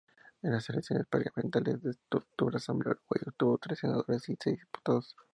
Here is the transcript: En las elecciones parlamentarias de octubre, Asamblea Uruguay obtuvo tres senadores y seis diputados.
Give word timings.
En 0.41 0.51
las 0.51 0.67
elecciones 0.71 1.05
parlamentarias 1.05 1.79
de 1.83 1.91
octubre, 2.15 2.57
Asamblea 2.57 2.93
Uruguay 2.95 3.21
obtuvo 3.27 3.59
tres 3.59 3.77
senadores 3.77 4.27
y 4.29 4.37
seis 4.43 4.57
diputados. 4.59 5.15